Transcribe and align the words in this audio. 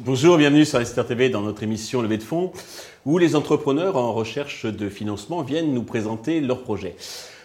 Bonjour, 0.00 0.38
bienvenue 0.38 0.64
sur 0.64 0.80
Esther 0.80 1.06
TV 1.06 1.28
dans 1.28 1.42
notre 1.42 1.62
émission 1.62 2.02
Levée 2.02 2.18
de 2.18 2.22
fonds 2.22 2.52
où 3.06 3.18
les 3.18 3.36
entrepreneurs 3.36 3.96
en 3.96 4.12
recherche 4.12 4.66
de 4.66 4.88
financement 4.88 5.42
viennent 5.42 5.72
nous 5.72 5.84
présenter 5.84 6.40
leurs 6.40 6.62
projets. 6.62 6.96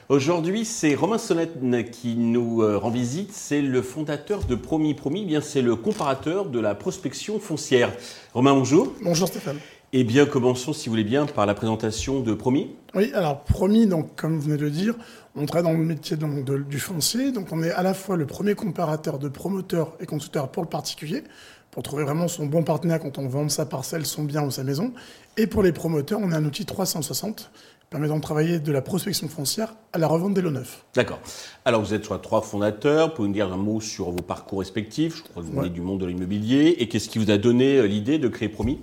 Aujourd'hui, 0.09 0.65
c'est 0.65 0.95
Romain 0.95 1.17
Sonnette 1.17 1.91
qui 1.91 2.15
nous 2.15 2.61
euh, 2.61 2.77
rend 2.77 2.91
visite. 2.91 3.31
C'est 3.33 3.61
le 3.61 3.81
fondateur 3.81 4.43
de 4.43 4.55
Promis 4.55 4.93
Promis. 4.93 5.21
Eh 5.23 5.25
bien, 5.25 5.41
c'est 5.41 5.61
le 5.61 5.75
comparateur 5.75 6.45
de 6.45 6.59
la 6.59 6.75
prospection 6.75 7.39
foncière. 7.39 7.91
Romain, 8.33 8.53
bonjour. 8.53 8.93
Bonjour 9.01 9.27
Stéphane. 9.27 9.59
Eh 9.93 10.03
bien, 10.03 10.25
commençons, 10.25 10.73
si 10.73 10.89
vous 10.89 10.93
voulez 10.93 11.03
bien, 11.03 11.25
par 11.25 11.45
la 11.45 11.53
présentation 11.53 12.19
de 12.19 12.33
Promis. 12.33 12.71
Oui, 12.95 13.11
alors 13.13 13.43
Promis, 13.43 13.87
donc, 13.87 14.15
comme 14.15 14.35
vous 14.35 14.41
venez 14.41 14.57
de 14.57 14.63
le 14.63 14.71
dire, 14.71 14.95
on 15.35 15.45
travaille 15.45 15.71
dans 15.71 15.77
le 15.77 15.85
métier 15.85 16.17
donc, 16.17 16.43
du 16.43 16.79
foncier. 16.79 17.31
Donc, 17.31 17.47
on 17.51 17.63
est 17.63 17.71
à 17.71 17.83
la 17.83 17.93
fois 17.93 18.17
le 18.17 18.25
premier 18.25 18.55
comparateur 18.55 19.19
de 19.19 19.29
promoteurs 19.29 19.93
et 19.99 20.05
constructeurs 20.05 20.49
pour 20.49 20.63
le 20.63 20.69
particulier, 20.69 21.23
pour 21.71 21.83
trouver 21.83 22.03
vraiment 22.03 22.27
son 22.27 22.45
bon 22.45 22.63
partenaire 22.63 22.99
quand 22.99 23.17
on 23.17 23.27
vend 23.27 23.47
sa 23.49 23.65
parcelle, 23.65 24.05
son 24.05 24.23
bien 24.23 24.43
ou 24.43 24.51
sa 24.51 24.63
maison. 24.63 24.93
Et 25.37 25.47
pour 25.47 25.63
les 25.63 25.71
promoteurs, 25.71 26.19
on 26.21 26.31
a 26.31 26.37
un 26.37 26.45
outil 26.45 26.65
360 26.65 27.51
permettant 27.89 28.17
de 28.17 28.21
travailler 28.21 28.59
de 28.59 28.71
la 28.71 28.81
prospection 28.81 29.27
foncière 29.29 29.75
à 29.93 29.97
la 29.97 30.07
revente 30.07 30.33
des 30.33 30.41
lots 30.41 30.51
neufs. 30.51 30.83
D'accord. 30.95 31.19
Alors 31.63 31.81
vous 31.81 31.93
êtes 31.93 32.03
soit 32.03 32.19
trois 32.19 32.41
fondateurs, 32.41 33.13
pouvez 33.13 33.27
nous 33.27 33.33
dire 33.33 33.53
un 33.53 33.57
mot 33.57 33.79
sur 33.79 34.09
vos 34.11 34.21
parcours 34.21 34.59
respectifs? 34.59 35.17
Je 35.17 35.23
crois 35.23 35.43
que 35.43 35.47
vous 35.47 35.53
venez 35.53 35.69
du 35.69 35.81
monde 35.81 36.01
de 36.01 36.05
l'immobilier. 36.05 36.75
Et 36.79 36.89
qu'est-ce 36.89 37.07
qui 37.07 37.19
vous 37.19 37.31
a 37.31 37.37
donné 37.37 37.77
euh, 37.77 37.87
l'idée 37.87 38.17
de 38.17 38.27
créer 38.27 38.49
Promis? 38.49 38.79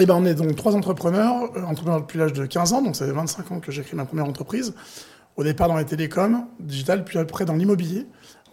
Eh 0.00 0.06
ben, 0.06 0.14
on 0.14 0.24
est 0.24 0.34
donc 0.34 0.54
trois 0.54 0.76
entrepreneurs, 0.76 1.50
euh, 1.56 1.62
entrepreneurs 1.62 2.02
depuis 2.02 2.18
l'âge 2.18 2.32
de 2.32 2.46
15 2.46 2.72
ans, 2.72 2.82
donc 2.82 2.94
ça 2.94 3.04
fait 3.04 3.12
25 3.12 3.50
ans 3.50 3.58
que 3.58 3.72
j'ai 3.72 3.82
créé 3.82 3.96
ma 3.96 4.04
première 4.04 4.26
entreprise. 4.26 4.74
Au 5.36 5.42
départ 5.42 5.66
dans 5.66 5.76
les 5.76 5.84
télécoms, 5.84 6.46
digital, 6.60 7.04
puis 7.04 7.18
après 7.18 7.44
dans 7.44 7.56
l'immobilier, 7.56 8.06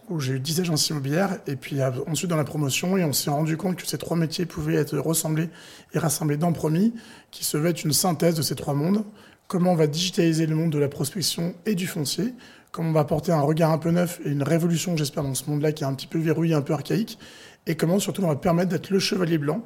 où 0.08 0.18
j'ai 0.18 0.34
eu 0.34 0.40
10 0.40 0.62
agences 0.62 0.88
immobilières, 0.88 1.38
et 1.46 1.54
puis 1.54 1.80
euh, 1.80 1.90
ensuite 2.08 2.30
dans 2.30 2.36
la 2.36 2.44
promotion, 2.44 2.96
et 2.96 3.04
on 3.04 3.12
s'est 3.12 3.30
rendu 3.30 3.56
compte 3.56 3.76
que 3.76 3.86
ces 3.86 3.96
trois 3.96 4.16
métiers 4.16 4.44
pouvaient 4.44 4.74
être 4.74 4.98
ressemblés 4.98 5.48
et 5.94 6.00
rassemblés 6.00 6.36
dans 6.36 6.52
Promis, 6.52 6.94
qui 7.30 7.44
se 7.44 7.56
veut 7.56 7.68
être 7.68 7.84
une 7.84 7.92
synthèse 7.92 8.34
de 8.34 8.42
ces 8.42 8.56
trois 8.56 8.74
mondes, 8.74 9.04
comment 9.46 9.70
on 9.70 9.76
va 9.76 9.86
digitaliser 9.86 10.46
le 10.46 10.56
monde 10.56 10.70
de 10.70 10.78
la 10.78 10.88
prospection 10.88 11.54
et 11.64 11.76
du 11.76 11.86
foncier, 11.86 12.34
comment 12.72 12.90
on 12.90 12.92
va 12.92 13.00
apporter 13.00 13.30
un 13.30 13.40
regard 13.40 13.70
un 13.70 13.78
peu 13.78 13.92
neuf 13.92 14.20
et 14.24 14.30
une 14.30 14.42
révolution, 14.42 14.96
j'espère, 14.96 15.22
dans 15.22 15.34
ce 15.34 15.48
monde-là 15.48 15.70
qui 15.70 15.84
est 15.84 15.86
un 15.86 15.94
petit 15.94 16.08
peu 16.08 16.18
verrouillé, 16.18 16.54
un 16.54 16.62
peu 16.62 16.72
archaïque, 16.72 17.20
et 17.68 17.76
comment 17.76 18.00
surtout 18.00 18.24
on 18.24 18.28
va 18.28 18.34
permettre 18.36 18.70
d'être 18.70 18.90
le 18.90 18.98
chevalier 18.98 19.38
blanc 19.38 19.62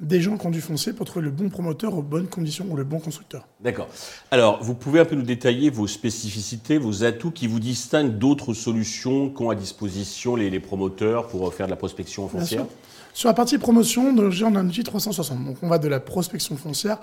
des 0.00 0.20
gens 0.20 0.36
qui 0.36 0.46
ont 0.46 0.50
du 0.50 0.60
foncier 0.60 0.92
pour 0.92 1.06
trouver 1.06 1.24
le 1.26 1.30
bon 1.30 1.48
promoteur 1.48 1.94
aux 1.94 2.02
bonnes 2.02 2.26
conditions 2.26 2.66
ou 2.70 2.76
le 2.76 2.84
bon 2.84 2.98
constructeur. 2.98 3.46
D'accord. 3.60 3.88
Alors, 4.30 4.62
vous 4.62 4.74
pouvez 4.74 5.00
un 5.00 5.04
peu 5.04 5.14
nous 5.14 5.22
détailler 5.22 5.70
vos 5.70 5.86
spécificités, 5.86 6.78
vos 6.78 7.04
atouts 7.04 7.30
qui 7.30 7.46
vous 7.46 7.60
distinguent 7.60 8.16
d'autres 8.16 8.54
solutions 8.54 9.28
qu'ont 9.28 9.50
à 9.50 9.54
disposition 9.54 10.36
les, 10.36 10.60
promoteurs 10.60 11.28
pour 11.28 11.52
faire 11.54 11.66
de 11.66 11.70
la 11.70 11.76
prospection 11.76 12.28
foncière 12.28 12.66
Sur 13.12 13.28
la 13.28 13.34
partie 13.34 13.58
promotion, 13.58 14.14
on 14.14 14.54
a 14.54 14.58
un 14.58 14.66
outil 14.66 14.82
360. 14.82 15.44
Donc, 15.44 15.56
on 15.62 15.68
va 15.68 15.78
de 15.78 15.88
la 15.88 16.00
prospection 16.00 16.56
foncière 16.56 16.98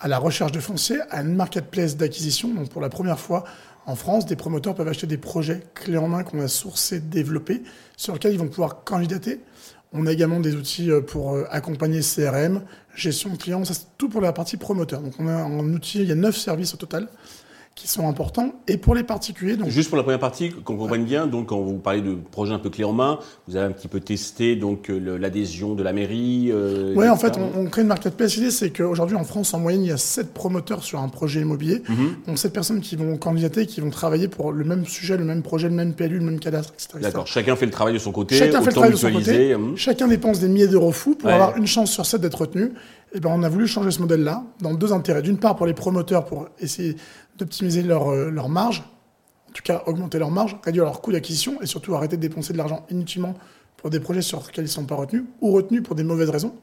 à 0.00 0.08
la 0.08 0.18
recherche 0.18 0.52
de 0.52 0.60
foncier, 0.60 0.98
à 1.10 1.20
une 1.20 1.34
marketplace 1.34 1.96
d'acquisition. 1.96 2.48
Donc 2.48 2.70
pour 2.70 2.80
la 2.80 2.88
première 2.88 3.20
fois 3.20 3.44
en 3.86 3.94
France, 3.94 4.26
des 4.26 4.36
promoteurs 4.36 4.74
peuvent 4.74 4.88
acheter 4.88 5.06
des 5.06 5.18
projets 5.18 5.62
clés 5.74 5.98
en 5.98 6.08
main 6.08 6.22
qu'on 6.22 6.40
a 6.40 6.48
sourcés, 6.48 7.00
développés, 7.00 7.62
sur 7.96 8.14
lesquels 8.14 8.32
ils 8.32 8.38
vont 8.38 8.48
pouvoir 8.48 8.84
candidater. 8.84 9.40
On 9.92 10.06
a 10.06 10.12
également 10.12 10.40
des 10.40 10.54
outils 10.54 10.90
euh, 10.90 11.00
pour 11.00 11.34
euh, 11.34 11.44
accompagner 11.50 12.00
CRM, 12.00 12.62
gestion 12.94 13.30
de 13.30 13.36
clients, 13.36 13.64
ça 13.64 13.74
c'est 13.74 13.96
tout 13.98 14.08
pour 14.08 14.20
la 14.20 14.32
partie 14.32 14.56
promoteur. 14.56 15.00
Donc 15.00 15.14
on 15.18 15.26
a 15.26 15.32
un 15.32 15.74
outil, 15.74 16.00
il 16.00 16.08
y 16.08 16.12
a 16.12 16.14
neuf 16.14 16.36
services 16.36 16.74
au 16.74 16.76
total 16.76 17.08
qui 17.80 17.88
sont 17.88 18.06
importants. 18.08 18.52
Et 18.68 18.76
pour 18.76 18.94
les 18.94 19.04
particuliers. 19.04 19.56
Donc... 19.56 19.68
Juste 19.68 19.88
pour 19.88 19.96
la 19.96 20.02
première 20.02 20.18
partie, 20.18 20.50
qu'on 20.50 20.76
comprenne 20.76 21.04
bien, 21.04 21.26
donc 21.26 21.48
quand 21.48 21.60
vous 21.60 21.78
parlez 21.78 22.02
de 22.02 22.14
projet 22.14 22.52
un 22.52 22.58
peu 22.58 22.68
clé 22.68 22.84
en 22.84 22.92
main, 22.92 23.18
vous 23.48 23.56
avez 23.56 23.66
un 23.66 23.72
petit 23.72 23.88
peu 23.88 24.00
testé 24.00 24.54
donc 24.54 24.90
euh, 24.90 25.16
l'adhésion 25.18 25.74
de 25.74 25.82
la 25.82 25.94
mairie. 25.94 26.50
Euh, 26.52 26.92
oui, 26.94 27.08
en 27.08 27.16
fait, 27.16 27.38
on, 27.38 27.64
crée 27.66 27.82
une 27.82 27.88
marketplace. 27.88 28.36
L'idée, 28.36 28.50
c'est 28.50 28.70
qu'aujourd'hui 28.70 29.16
en 29.16 29.24
France, 29.24 29.54
en 29.54 29.60
moyenne, 29.60 29.82
il 29.82 29.88
y 29.88 29.92
a 29.92 29.96
7 29.96 30.34
promoteurs 30.34 30.84
sur 30.84 31.00
un 31.00 31.08
projet 31.08 31.40
immobilier. 31.40 31.82
Mhm. 31.88 32.16
Donc 32.26 32.38
7 32.38 32.52
personnes 32.52 32.80
qui 32.80 32.96
vont 32.96 33.16
candidater, 33.16 33.64
qui 33.64 33.80
vont 33.80 33.90
travailler 33.90 34.28
pour 34.28 34.52
le 34.52 34.64
même 34.64 34.84
sujet, 34.84 35.16
le 35.16 35.24
même 35.24 35.42
projet, 35.42 35.68
le 35.68 35.74
même 35.74 35.94
PLU, 35.94 36.18
le 36.18 36.24
même 36.24 36.40
cadastre, 36.40 36.74
etc. 36.74 36.98
D'accord. 37.00 37.26
Chacun 37.26 37.56
fait 37.56 37.66
le 37.66 37.72
travail 37.72 37.94
de 37.94 37.98
son 37.98 38.12
côté. 38.12 38.36
Chacun 38.36 38.60
fait 38.60 38.66
le 38.66 38.72
travail 38.72 38.92
de 38.92 38.96
son 38.96 39.10
côté. 39.10 39.54
Hum. 39.54 39.76
Chacun 39.76 40.06
dépense 40.06 40.40
des 40.40 40.48
milliers 40.48 40.68
d'euros 40.68 40.92
fous 40.92 41.14
pour 41.14 41.30
avoir 41.30 41.56
une 41.56 41.66
chance 41.66 41.90
sur 41.90 42.04
7 42.04 42.20
d'être 42.20 42.42
retenu. 42.42 42.72
Eh 43.12 43.20
ben, 43.20 43.30
on 43.32 43.42
a 43.42 43.48
voulu 43.48 43.66
changer 43.66 43.90
ce 43.90 44.00
modèle-là 44.00 44.44
dans 44.60 44.74
deux 44.74 44.92
intérêts. 44.92 45.22
D'une 45.22 45.38
part, 45.38 45.56
pour 45.56 45.66
les 45.66 45.74
promoteurs, 45.74 46.24
pour 46.24 46.48
essayer 46.60 46.96
d'optimiser 47.36 47.82
leur, 47.82 48.10
euh, 48.10 48.30
leur 48.30 48.48
marge, 48.48 48.84
en 49.48 49.52
tout 49.52 49.62
cas 49.64 49.82
augmenter 49.86 50.18
leur 50.18 50.30
marge, 50.30 50.56
réduire 50.64 50.84
leur 50.84 51.00
coût 51.00 51.10
d'acquisition 51.10 51.60
et 51.60 51.66
surtout 51.66 51.94
arrêter 51.94 52.16
de 52.16 52.22
dépenser 52.22 52.52
de 52.52 52.58
l'argent 52.58 52.86
inutilement 52.88 53.34
pour 53.76 53.90
des 53.90 53.98
projets 53.98 54.22
sur 54.22 54.38
lesquels 54.46 54.64
ils 54.64 54.68
ne 54.68 54.72
sont 54.72 54.84
pas 54.84 54.94
retenus 54.94 55.24
ou 55.40 55.50
retenus 55.50 55.82
pour 55.82 55.96
des 55.96 56.04
mauvaises 56.04 56.30
raisons. 56.30 56.54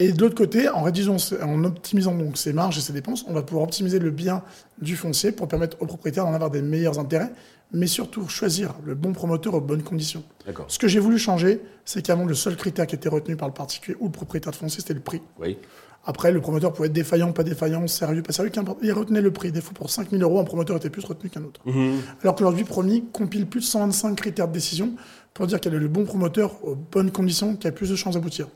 Et 0.00 0.12
de 0.12 0.20
l'autre 0.22 0.34
côté, 0.34 0.68
en, 0.68 0.82
réduisant, 0.82 1.16
en 1.42 1.62
optimisant 1.62 2.14
donc 2.14 2.38
ces 2.38 2.54
marges 2.54 2.78
et 2.78 2.80
ces 2.80 2.94
dépenses, 2.94 3.24
on 3.28 3.34
va 3.34 3.42
pouvoir 3.42 3.64
optimiser 3.64 3.98
le 3.98 4.10
bien 4.10 4.42
du 4.80 4.96
foncier 4.96 5.30
pour 5.30 5.46
permettre 5.46 5.76
aux 5.80 5.86
propriétaires 5.86 6.24
d'en 6.24 6.32
avoir 6.32 6.50
des 6.50 6.62
meilleurs 6.62 6.98
intérêts, 6.98 7.30
mais 7.72 7.86
surtout 7.86 8.26
choisir 8.26 8.74
le 8.84 8.94
bon 8.94 9.12
promoteur 9.12 9.54
aux 9.54 9.60
bonnes 9.60 9.82
conditions. 9.82 10.24
Ce 10.68 10.78
que 10.78 10.88
j'ai 10.88 11.00
voulu 11.00 11.18
changer, 11.18 11.60
c'est 11.84 12.00
qu'avant, 12.00 12.24
le 12.24 12.34
seul 12.34 12.56
critère 12.56 12.86
qui 12.86 12.94
était 12.94 13.10
retenu 13.10 13.36
par 13.36 13.46
le 13.46 13.52
particulier 13.52 13.96
ou 14.00 14.06
le 14.06 14.10
propriétaire 14.10 14.52
de 14.52 14.56
foncier, 14.56 14.80
c'était 14.80 14.94
le 14.94 15.00
prix. 15.00 15.20
Oui. 15.38 15.58
Après, 16.06 16.32
le 16.32 16.40
promoteur 16.40 16.72
pouvait 16.72 16.88
être 16.88 16.94
défaillant, 16.94 17.32
pas 17.32 17.42
défaillant, 17.42 17.86
sérieux, 17.86 18.22
pas 18.22 18.32
sérieux, 18.32 18.50
qu'importe. 18.50 18.78
Il 18.82 18.92
retenait 18.92 19.20
le 19.20 19.32
prix. 19.32 19.52
Des 19.52 19.60
fois, 19.60 19.74
pour 19.74 19.90
5 19.90 20.10
000 20.10 20.22
euros, 20.22 20.40
un 20.40 20.44
promoteur 20.44 20.78
était 20.78 20.88
plus 20.88 21.04
retenu 21.04 21.28
qu'un 21.28 21.44
autre. 21.44 21.60
Mhm. 21.66 22.00
Alors 22.22 22.36
qu'aujourd'hui, 22.36 22.64
Promis 22.64 23.04
compile 23.12 23.46
plus 23.46 23.60
de 23.60 23.66
125 23.66 24.16
critères 24.16 24.48
de 24.48 24.54
décision 24.54 24.94
pour 25.34 25.46
dire 25.46 25.60
quel 25.60 25.74
est 25.74 25.78
le 25.78 25.88
bon 25.88 26.04
promoteur 26.04 26.64
aux 26.64 26.74
bonnes 26.74 27.10
conditions 27.10 27.54
qui 27.54 27.68
a 27.68 27.72
plus 27.72 27.90
de 27.90 27.96
chances 27.96 28.14
d'aboutir. 28.14 28.48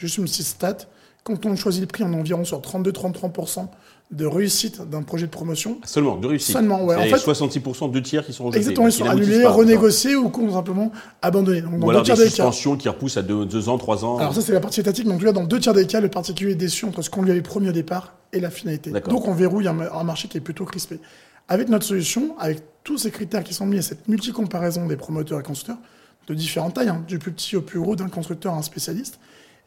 Juste 0.00 0.16
une 0.16 0.24
petite 0.24 0.46
stat. 0.46 0.78
Quand 1.24 1.44
on 1.44 1.54
choisit 1.54 1.82
le 1.82 1.86
prix, 1.86 2.02
on 2.02 2.12
est 2.12 2.16
environ 2.16 2.44
sur 2.44 2.60
32-33% 2.60 3.68
de 4.10 4.26
réussite 4.26 4.80
d'un 4.88 5.02
projet 5.02 5.26
de 5.26 5.30
promotion. 5.30 5.78
Seulement, 5.84 6.16
de 6.16 6.26
réussite. 6.26 6.54
Seulement, 6.54 6.82
ouais. 6.84 6.96
En 6.96 7.02
fait, 7.02 7.16
66% 7.16 7.90
de 7.92 8.00
tiers 8.00 8.24
qui 8.24 8.32
sont 8.32 8.44
rejetés. 8.44 8.58
Exactement, 8.58 8.88
ils 8.88 8.92
sont 8.92 9.04
annulés, 9.04 9.44
renégociés 9.44 10.16
ou 10.16 10.32
simplement 10.50 10.90
abandonnés. 11.20 11.60
Donc, 11.60 11.78
dans 11.78 11.86
ou 11.86 11.90
alors 11.90 12.02
des 12.02 12.16
suspensions 12.16 12.76
qui 12.76 12.88
repoussent 12.88 13.18
à 13.18 13.22
2 13.22 13.68
ans, 13.68 13.76
3 13.76 14.04
ans. 14.04 14.18
Alors 14.18 14.34
ça, 14.34 14.40
c'est 14.40 14.52
la 14.52 14.60
partie 14.60 14.80
étatique. 14.80 15.06
Donc 15.06 15.22
là, 15.22 15.32
dans 15.32 15.44
deux 15.44 15.60
tiers 15.60 15.74
des 15.74 15.86
cas, 15.86 16.00
le 16.00 16.08
particulier 16.08 16.52
est 16.52 16.56
déçu 16.56 16.86
entre 16.86 17.02
ce 17.02 17.10
qu'on 17.10 17.22
lui 17.22 17.30
avait 17.30 17.42
promis 17.42 17.68
au 17.68 17.72
départ 17.72 18.14
et 18.32 18.40
la 18.40 18.50
finalité. 18.50 18.90
Donc 18.90 19.28
on 19.28 19.34
verrouille 19.34 19.68
un, 19.68 19.78
un 19.78 20.04
marché 20.04 20.26
qui 20.26 20.38
est 20.38 20.40
plutôt 20.40 20.64
crispé. 20.64 20.98
Avec 21.48 21.68
notre 21.68 21.84
solution, 21.84 22.34
avec 22.38 22.62
tous 22.84 22.96
ces 22.96 23.10
critères 23.10 23.44
qui 23.44 23.52
sont 23.54 23.66
mis 23.66 23.78
à 23.78 23.82
cette 23.82 24.08
multi-comparaison 24.08 24.86
des 24.86 24.96
promoteurs 24.96 25.40
et 25.40 25.42
constructeurs, 25.42 25.78
de 26.26 26.34
différentes 26.34 26.74
tailles, 26.74 26.88
hein, 26.88 27.04
du 27.06 27.18
plus 27.18 27.32
petit 27.32 27.56
au 27.56 27.60
plus 27.60 27.80
gros, 27.80 27.96
d'un 27.96 28.08
constructeur 28.08 28.54
à 28.54 28.56
un 28.56 28.62
spécialiste, 28.62 29.18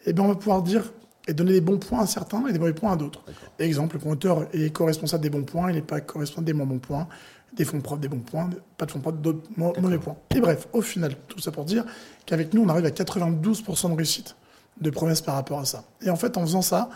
eh 0.05 0.13
bien 0.13 0.23
on 0.23 0.27
va 0.27 0.35
pouvoir 0.35 0.61
dire 0.61 0.83
et 1.27 1.33
donner 1.33 1.53
des 1.53 1.61
bons 1.61 1.77
points 1.77 2.01
à 2.01 2.07
certains 2.07 2.45
et 2.47 2.53
des 2.53 2.59
mauvais 2.59 2.73
points 2.73 2.93
à 2.93 2.95
d'autres. 2.95 3.23
Exemple, 3.59 3.95
le 3.95 3.99
promoteur 3.99 4.47
est 4.53 4.71
co-responsable 4.71 5.23
des 5.23 5.29
bons 5.29 5.43
points, 5.43 5.69
il 5.69 5.75
n'est 5.75 5.81
pas 5.81 6.01
co-responsable 6.01 6.45
des 6.45 6.53
moins 6.53 6.65
bons 6.65 6.79
points, 6.79 7.07
des 7.53 7.65
fonds 7.65 7.79
propres 7.81 8.01
des 8.01 8.07
bons 8.07 8.19
points, 8.19 8.49
pas 8.77 8.85
de 8.85 8.91
fonds 8.91 8.99
propres 8.99 9.19
d'autres 9.19 9.47
mauvais 9.55 9.99
points. 9.99 10.17
Et 10.35 10.39
bref, 10.39 10.67
au 10.73 10.81
final, 10.81 11.15
tout 11.27 11.39
ça 11.39 11.51
pour 11.51 11.65
dire 11.65 11.85
qu'avec 12.25 12.53
nous, 12.53 12.63
on 12.63 12.69
arrive 12.69 12.85
à 12.85 12.89
92% 12.89 13.91
de 13.91 13.95
réussite 13.95 14.35
de 14.81 14.89
promesses 14.89 15.21
par 15.21 15.35
rapport 15.35 15.59
à 15.59 15.65
ça. 15.65 15.83
Et 16.01 16.09
en 16.09 16.15
fait, 16.15 16.35
en 16.37 16.41
faisant 16.41 16.63
ça, 16.63 16.89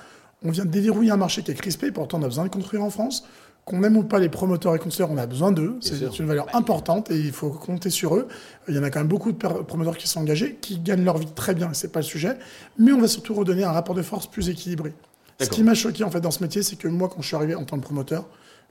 on 0.44 0.52
vient 0.52 0.66
déverrouiller 0.66 1.12
un 1.12 1.18
marché 1.18 1.44
qui 1.44 1.52
est 1.52 1.56
crispé, 1.56 1.92
pourtant 1.92 2.20
on 2.20 2.24
a 2.24 2.28
besoin 2.28 2.44
de 2.46 2.50
construire 2.50 2.84
en 2.84 2.90
France, 2.90 3.24
qu'on 3.68 3.84
aime 3.84 3.98
ou 3.98 4.04
pas 4.04 4.20
les 4.20 4.30
promoteurs 4.30 4.74
et 4.76 4.80
constructeurs, 4.80 5.12
on 5.12 5.18
a 5.18 5.26
besoin 5.26 5.52
d'eux. 5.52 5.78
C'est 5.82 6.20
une 6.20 6.26
valeur 6.26 6.48
importante 6.56 7.12
et 7.12 7.20
il 7.20 7.34
faut 7.34 7.50
compter 7.50 7.90
sur 7.90 8.16
eux. 8.16 8.30
Il 8.70 8.76
y 8.76 8.80
en 8.80 8.84
a 8.84 8.90
quand 8.90 9.00
même 9.00 9.10
beaucoup 9.10 9.34
de 9.34 9.38
promoteurs 9.38 9.98
qui 9.98 10.08
sont 10.08 10.22
engagés, 10.22 10.58
qui 10.62 10.80
gagnent 10.80 11.04
leur 11.04 11.18
vie 11.18 11.28
très 11.28 11.54
bien, 11.54 11.74
c'est 11.74 11.92
pas 11.92 12.00
le 12.00 12.06
sujet. 12.06 12.38
Mais 12.80 12.94
on 12.94 13.02
va 13.02 13.10
surtout 13.10 13.34
redonner 13.34 13.66
un 13.66 13.74
rapport 13.74 13.94
de 13.94 14.02
force 14.02 14.26
plus 14.28 14.48
équilibré. 14.48 14.94
Ce 15.42 15.50
qui 15.50 15.64
m'a 15.64 15.74
choqué 15.74 16.06
en 16.06 16.10
fait 16.10 16.22
dans 16.22 16.32
ce 16.32 16.42
métier, 16.42 16.64
c'est 16.64 16.78
que 16.78 16.88
moi, 16.88 17.10
quand 17.10 17.22
je 17.22 17.28
suis 17.28 17.36
arrivé 17.36 17.56
en 17.56 17.66
tant 17.66 17.78
que 17.78 17.84
promoteur, 17.84 18.26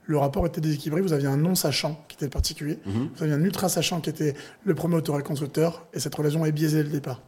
le 0.05 0.17
rapport 0.17 0.47
était 0.47 0.61
déséquilibré. 0.61 1.01
Vous 1.01 1.13
aviez 1.13 1.27
un 1.27 1.37
non-sachant 1.37 2.03
qui 2.07 2.15
était 2.15 2.25
le 2.25 2.31
particulier, 2.31 2.79
mhm. 2.87 3.09
vous 3.15 3.23
aviez 3.23 3.35
un 3.35 3.43
ultra-sachant 3.43 4.01
qui 4.01 4.09
était 4.09 4.33
le 4.63 4.73
promoteur 4.73 5.19
et 5.19 5.23
constructeur, 5.23 5.85
et 5.93 5.99
cette 5.99 6.15
relation 6.15 6.43
est 6.43 6.51
biaisée 6.51 6.77
dès 6.77 6.83
le 6.83 6.89
départ. 6.89 7.21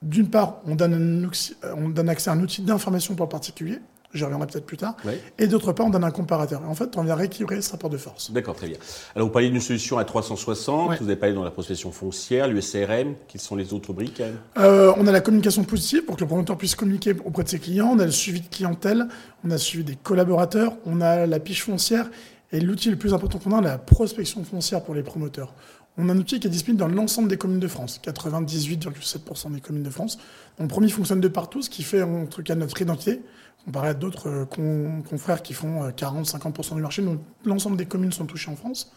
D'une 0.00 0.30
part, 0.30 0.60
on 0.66 0.76
donne, 0.76 1.30
on 1.76 1.90
donne 1.90 2.08
accès 2.08 2.30
à 2.30 2.32
un 2.32 2.40
outil 2.40 2.62
d'information 2.62 3.14
pour 3.14 3.26
le 3.26 3.30
particulier, 3.30 3.80
j'y 4.14 4.24
reviendrai 4.24 4.46
peut-être 4.46 4.66
plus 4.66 4.76
tard. 4.76 4.96
Et 5.38 5.46
d'autre 5.46 5.72
part, 5.72 5.86
on 5.86 5.90
donne 5.90 6.04
un 6.04 6.10
comparateur. 6.10 6.62
en 6.66 6.74
fait, 6.74 6.96
on 6.96 7.02
vient 7.02 7.14
rééquilibrer 7.14 7.60
ce 7.62 7.72
rapport 7.72 7.90
de 7.90 7.96
force. 7.96 8.30
D'accord, 8.30 8.54
très 8.54 8.68
bien. 8.68 8.78
Alors, 9.14 9.28
vous 9.28 9.32
parlez 9.32 9.50
d'une 9.50 9.60
solution 9.60 9.98
à 9.98 10.04
360, 10.04 10.98
vous 11.00 11.06
avez 11.06 11.16
parlé 11.16 11.34
dans 11.34 11.44
la 11.44 11.50
prospection 11.50 11.92
foncière, 11.92 12.48
l'USRM, 12.48 13.14
quelles 13.28 13.40
sont 13.40 13.56
les 13.56 13.72
autres 13.72 13.92
briques 13.92 14.22
euh, 14.58 14.92
On 14.96 15.06
a 15.06 15.12
la 15.12 15.20
communication 15.20 15.64
positive 15.64 16.04
pour 16.04 16.16
que 16.16 16.20
le 16.20 16.26
promoteur 16.26 16.56
puisse 16.56 16.74
communiquer 16.74 17.14
auprès 17.24 17.44
de 17.44 17.48
ses 17.48 17.58
clients, 17.58 17.90
on 17.92 17.98
a 17.98 18.04
le 18.04 18.10
suivi 18.10 18.40
de 18.40 18.48
clientèle, 18.48 19.06
on 19.44 19.50
a 19.50 19.54
le 19.54 19.58
suivi 19.58 19.84
des 19.84 19.96
collaborateurs, 19.96 20.74
on 20.86 21.00
a 21.00 21.26
la 21.26 21.40
piche 21.40 21.62
foncière, 21.62 22.10
et 22.52 22.60
l'outil 22.60 22.90
le 22.90 22.96
plus 22.96 23.14
important 23.14 23.38
qu'on 23.38 23.52
a, 23.52 23.60
la 23.60 23.78
prospection 23.78 24.44
foncière 24.44 24.82
pour 24.82 24.94
les 24.94 25.02
promoteurs. 25.02 25.54
On 25.98 26.08
a 26.08 26.12
un 26.12 26.18
outil 26.18 26.40
qui 26.40 26.46
est 26.46 26.50
disponible 26.50 26.80
dans 26.80 26.88
l'ensemble 26.88 27.28
des 27.28 27.36
communes 27.36 27.60
de 27.60 27.68
France, 27.68 28.00
98,7% 28.02 29.52
des 29.52 29.60
communes 29.60 29.82
de 29.82 29.90
France. 29.90 30.18
Donc, 30.58 30.68
premier 30.68 30.88
fonctionne 30.88 31.20
de 31.20 31.28
partout, 31.28 31.62
ce 31.62 31.70
qui 31.70 31.82
fait 31.82 32.02
en 32.02 32.26
tout 32.26 32.42
cas 32.42 32.54
notre 32.54 32.80
identité, 32.80 33.20
comparé 33.64 33.88
à 33.88 33.94
d'autres 33.94 34.28
euh, 34.28 35.02
confrères 35.08 35.42
qui 35.42 35.52
font 35.52 35.88
40-50% 35.88 36.72
euh, 36.72 36.74
du 36.76 36.82
marché. 36.82 37.04
L'ensemble 37.44 37.76
des 37.76 37.86
communes 37.86 38.12
sont 38.12 38.26
touchées 38.26 38.50
en 38.50 38.56
France. 38.56 38.92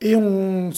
Et 0.00 0.16
on, 0.16 0.72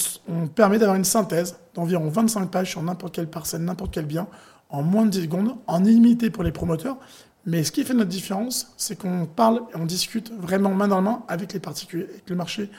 permet 0.54 0.78
d'avoir 0.78 0.96
une 0.96 1.04
synthèse 1.04 1.56
d'environ 1.72 2.08
25 2.10 2.50
pages 2.50 2.70
sur 2.70 2.82
n'importe 2.82 3.14
quelle 3.14 3.28
parcelle, 3.28 3.62
n'importe 3.62 3.94
quel 3.94 4.04
bien, 4.04 4.26
en 4.68 4.82
moins 4.82 5.06
de 5.06 5.10
10 5.10 5.22
secondes, 5.22 5.56
en 5.66 5.82
illimité 5.82 6.28
pour 6.28 6.42
les 6.42 6.52
promoteurs. 6.52 6.98
Mais 7.46 7.64
ce 7.64 7.72
qui 7.72 7.84
fait 7.84 7.94
notre 7.94 8.10
différence, 8.10 8.72
c'est 8.76 8.98
qu'on 8.98 9.24
parle 9.24 9.62
et 9.72 9.76
on 9.76 9.86
discute 9.86 10.30
vraiment 10.38 10.70
main 10.74 10.88
dans 10.88 10.96
la 10.96 11.02
main 11.02 11.22
avec 11.28 11.54
les 11.54 11.60
particuliers, 11.60 12.04
avec 12.04 12.28
le 12.28 12.36
marché 12.36 12.70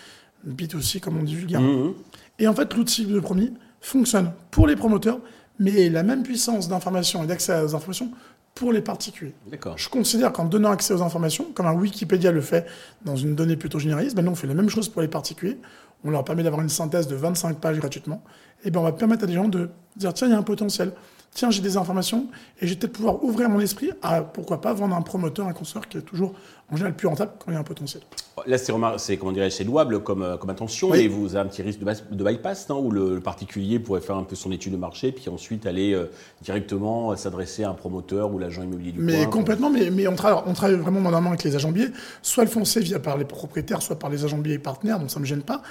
B2C, 0.47 0.99
comme 0.99 1.17
on 1.17 1.23
dit 1.23 1.35
vulgairement. 1.35 1.67
Mmh. 1.67 1.93
Et 2.39 2.47
en 2.47 2.53
fait, 2.53 2.73
l'outil 2.73 3.05
de 3.05 3.19
premier 3.19 3.51
fonctionne 3.81 4.31
pour 4.51 4.67
les 4.67 4.75
promoteurs, 4.75 5.19
mais 5.59 5.89
la 5.89 6.03
même 6.03 6.23
puissance 6.23 6.67
d'information 6.67 7.23
et 7.23 7.27
d'accès 7.27 7.61
aux 7.61 7.75
informations 7.75 8.11
pour 8.55 8.71
les 8.71 8.81
particuliers. 8.81 9.35
Je 9.75 9.89
considère 9.89 10.31
qu'en 10.31 10.45
donnant 10.45 10.71
accès 10.71 10.93
aux 10.93 11.01
informations, 11.01 11.45
comme 11.53 11.65
un 11.65 11.73
Wikipédia 11.73 12.31
le 12.31 12.41
fait 12.41 12.65
dans 13.03 13.15
une 13.15 13.35
donnée 13.35 13.57
plutôt 13.57 13.79
généraliste, 13.79 14.15
ben 14.15 14.23
nous 14.23 14.31
on 14.31 14.35
fait 14.35 14.47
la 14.47 14.53
même 14.53 14.69
chose 14.69 14.87
pour 14.87 15.01
les 15.01 15.09
particuliers. 15.09 15.59
On 16.05 16.09
leur 16.09 16.23
permet 16.23 16.43
d'avoir 16.43 16.61
une 16.61 16.69
synthèse 16.69 17.07
de 17.07 17.15
25 17.15 17.59
pages 17.59 17.79
gratuitement. 17.79 18.23
Et 18.63 18.71
ben 18.71 18.79
on 18.79 18.83
va 18.83 18.93
permettre 18.93 19.25
à 19.25 19.27
des 19.27 19.33
gens 19.33 19.49
de 19.49 19.69
dire 19.97 20.13
tiens, 20.13 20.27
il 20.27 20.31
y 20.31 20.33
a 20.33 20.37
un 20.37 20.43
potentiel 20.43 20.93
tiens, 21.35 21.51
j'ai 21.51 21.61
des 21.61 21.77
informations 21.77 22.27
et 22.59 22.65
j'ai 22.65 22.75
peut-être 22.75 22.93
pouvoir 22.93 23.23
ouvrir 23.23 23.49
mon 23.49 23.59
esprit 23.59 23.91
à, 24.01 24.21
pourquoi 24.21 24.61
pas, 24.61 24.73
vendre 24.73 24.95
un 24.95 25.01
promoteur, 25.01 25.45
un 25.47 25.53
consoeur 25.53 25.87
qui 25.87 25.97
est 25.97 26.01
toujours 26.01 26.33
en 26.71 26.77
général 26.77 26.95
plus 26.95 27.07
rentable 27.07 27.33
quand 27.37 27.51
il 27.51 27.53
y 27.53 27.57
a 27.57 27.59
un 27.59 27.63
potentiel. 27.63 28.01
Là, 28.47 28.57
c'est, 28.57 29.17
comment 29.17 29.31
dirais 29.31 29.49
c'est 29.49 29.65
louable 29.65 30.01
comme, 30.01 30.23
euh, 30.23 30.37
comme 30.37 30.49
intention 30.49 30.93
et 30.93 31.07
vous 31.07 31.35
avez 31.35 31.45
un 31.45 31.49
petit 31.49 31.61
risque 31.61 31.79
de, 31.79 32.23
bypass, 32.23 32.69
non 32.69 32.79
Où 32.79 32.89
le, 32.89 33.19
particulier 33.19 33.79
pourrait 33.79 34.01
faire 34.01 34.15
un 34.15 34.23
peu 34.23 34.35
son 34.35 34.51
étude 34.51 34.71
de 34.71 34.77
marché 34.77 35.11
puis 35.11 35.29
ensuite 35.29 35.65
aller 35.65 35.93
euh, 35.93 36.09
directement 36.41 37.15
s'adresser 37.17 37.65
à 37.65 37.69
un 37.69 37.73
promoteur 37.73 38.33
ou 38.33 38.39
l'agent 38.39 38.63
immobilier 38.63 38.93
du 38.93 38.99
mais 38.99 39.25
Complètement, 39.29 39.69
mais, 39.69 39.91
mais 39.91 40.07
on, 40.07 40.15
travaille, 40.15 40.41
on 40.47 40.53
travaille 40.53 40.77
vraiment 40.77 41.01
normalement 41.01 41.29
avec 41.29 41.43
les 41.43 41.55
agents 41.55 41.71
billets, 41.71 41.91
soit 42.21 42.45
le 42.45 42.49
foncier 42.49 42.81
via 42.81 42.99
par 42.99 43.17
les 43.17 43.25
propriétaires, 43.25 43.81
soit 43.81 43.99
par 43.99 44.09
les 44.09 44.23
agents 44.23 44.37
billets 44.37 44.57
partenaires, 44.57 44.99
donc 44.99 45.11
ça 45.11 45.19
ne 45.19 45.21
me 45.21 45.27
gêne 45.27 45.43
pas. 45.43 45.61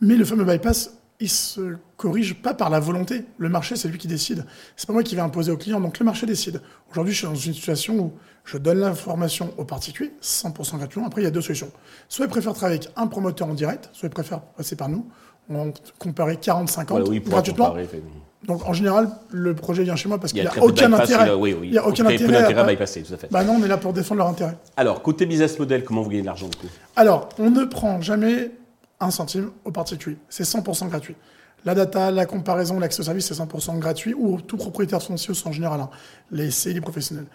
Mais 0.00 0.16
le 0.16 0.24
fameux 0.24 0.44
bypass, 0.44 0.90
il 1.22 1.28
se 1.28 1.76
corrige 1.96 2.34
pas 2.42 2.52
par 2.52 2.68
la 2.68 2.80
volonté. 2.80 3.24
Le 3.38 3.48
marché, 3.48 3.76
c'est 3.76 3.86
lui 3.86 3.96
qui 3.96 4.08
décide. 4.08 4.44
C'est 4.76 4.88
pas 4.88 4.92
moi 4.92 5.04
qui 5.04 5.14
vais 5.14 5.22
imposer 5.22 5.52
au 5.52 5.56
client. 5.56 5.80
Donc 5.80 6.00
le 6.00 6.04
marché 6.04 6.26
décide. 6.26 6.60
Aujourd'hui, 6.90 7.14
je 7.14 7.18
suis 7.18 7.26
dans 7.28 7.34
une 7.34 7.54
situation 7.54 7.96
où 7.96 8.12
je 8.44 8.58
donne 8.58 8.80
l'information 8.80 9.54
aux 9.56 9.64
particuliers, 9.64 10.12
100% 10.20 10.78
gratuitement. 10.78 11.06
Après, 11.06 11.20
il 11.20 11.24
y 11.24 11.28
a 11.28 11.30
deux 11.30 11.40
solutions. 11.40 11.70
Soit 12.08 12.26
ils 12.26 12.28
préfèrent 12.28 12.54
travailler 12.54 12.80
avec 12.80 12.92
un 12.96 13.06
promoteur 13.06 13.46
en 13.46 13.54
direct, 13.54 13.88
soit 13.92 14.08
ils 14.08 14.12
préfèrent 14.12 14.40
passer 14.40 14.74
par 14.74 14.88
nous. 14.88 15.06
On 15.48 15.66
va 15.66 15.72
comparer 16.00 16.34
40-50 16.34 17.20
gratuitement. 17.28 17.76
Donc 18.44 18.66
en 18.68 18.72
général, 18.72 19.08
le 19.30 19.54
projet 19.54 19.84
vient 19.84 19.94
chez 19.94 20.08
moi 20.08 20.18
parce 20.18 20.32
qu'il 20.32 20.42
n'y 20.42 20.48
a, 20.48 20.64
aucun 20.64 20.92
intérêt. 20.92 21.30
Il 21.62 21.70
n'y 21.70 21.78
a 21.78 21.86
aucun 21.86 22.04
intérêt, 22.04 22.52
à 22.52 22.64
bypasser, 22.64 23.02
tout 23.02 23.14
à 23.14 23.16
fait. 23.16 23.28
Bah 23.30 23.44
non, 23.44 23.58
on 23.60 23.64
est 23.64 23.68
là 23.68 23.76
pour 23.76 23.92
défendre 23.92 24.18
leur 24.18 24.28
intérêt. 24.28 24.56
Alors, 24.76 25.02
côté 25.02 25.26
business 25.26 25.56
model, 25.56 25.84
comment 25.84 26.02
vous 26.02 26.10
gagnez 26.10 26.22
de 26.22 26.26
l'argent 26.26 26.48
du 26.48 26.56
coup? 26.56 26.66
Alors, 26.96 27.28
on 27.38 27.50
ne 27.50 27.64
prend 27.64 28.00
jamais 28.00 28.50
centime 29.10 29.50
au 29.64 29.70
particulier. 29.70 30.18
C'est 30.28 30.44
100% 30.44 30.88
gratuit. 30.88 31.16
La 31.64 31.74
data, 31.74 32.10
la 32.10 32.26
comparaison, 32.26 32.80
l'accès 32.80 33.00
au 33.00 33.04
service, 33.04 33.26
c'est 33.26 33.34
100% 33.34 33.78
gratuit, 33.78 34.14
ou 34.14 34.40
tout 34.40 34.56
propriétaire 34.56 35.02
foncier 35.02 35.34
en 35.44 35.52
général, 35.52 35.86
les 36.30 36.50
CI 36.50 36.80
professionnels. 36.80 37.26